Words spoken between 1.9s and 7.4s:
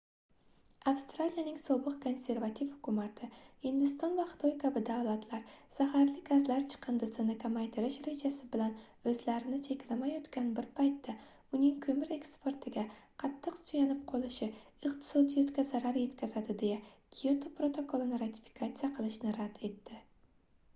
konservativ hukumati hindiston va xitoy kabi davlatlar zaharli gazlar chiqindisini